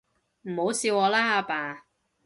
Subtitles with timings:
[0.47, 1.85] 唔好笑我啦，阿爸